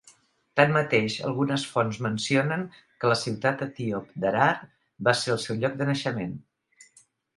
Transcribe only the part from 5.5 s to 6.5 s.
lloc de naixement.